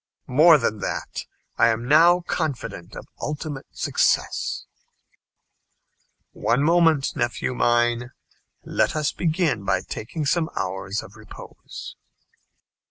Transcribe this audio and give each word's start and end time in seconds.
"More 0.25 0.57
than 0.57 0.79
that, 0.79 1.25
I 1.59 1.67
am 1.67 1.87
now 1.87 2.21
confident 2.21 2.95
of 2.95 3.05
ultimate 3.21 3.67
success." 3.69 4.65
"One 6.31 6.63
moment, 6.63 7.15
nephew 7.15 7.53
mine. 7.53 8.09
Let 8.65 8.95
us 8.95 9.11
begin 9.11 9.63
by 9.63 9.81
taking 9.81 10.25
some 10.25 10.49
hours 10.55 11.03
of 11.03 11.15
repose." 11.15 11.95